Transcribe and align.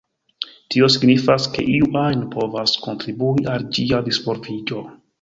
Tio 0.75 0.87
signifas 0.93 1.45
ke 1.57 1.67
iu 1.75 1.91
ajn 2.05 2.25
povas 2.33 2.75
kontribui 2.89 3.49
al 3.55 3.71
ĝia 3.79 4.05
disvolviĝo. 4.13 4.87